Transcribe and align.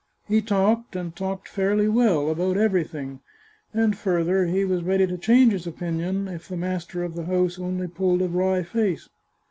He 0.27 0.41
talked, 0.41 0.95
and 0.95 1.15
talked 1.15 1.47
fairly 1.47 1.87
well, 1.87 2.31
about 2.31 2.57
everything, 2.57 3.19
and 3.71 3.95
further, 3.95 4.47
he 4.47 4.65
was 4.65 4.81
ready 4.81 5.05
to 5.05 5.15
change 5.15 5.53
his 5.53 5.67
opinion 5.67 6.27
if 6.27 6.47
the 6.47 6.57
master 6.57 7.03
of 7.03 7.13
the 7.13 7.25
house 7.25 7.59
only 7.59 7.85
pulled 7.87 8.23
a 8.23 8.27
wry 8.27 8.63
face. 8.63 9.07